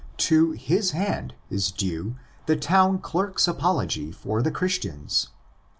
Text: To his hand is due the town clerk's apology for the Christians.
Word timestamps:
To 0.29 0.53
his 0.53 0.93
hand 0.97 1.35
is 1.51 1.69
due 1.69 2.15
the 2.47 2.55
town 2.55 3.01
clerk's 3.01 3.47
apology 3.47 4.11
for 4.11 4.41
the 4.41 4.49
Christians. 4.49 5.27